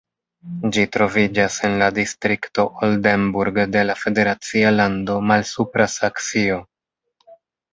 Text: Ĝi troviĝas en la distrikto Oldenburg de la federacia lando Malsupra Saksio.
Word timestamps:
Ĝi 0.75 0.83
troviĝas 0.95 1.57
en 1.67 1.75
la 1.81 1.89
distrikto 1.97 2.65
Oldenburg 2.87 3.61
de 3.75 3.83
la 3.91 3.97
federacia 4.05 4.73
lando 4.79 5.19
Malsupra 5.33 5.89
Saksio. 5.99 6.59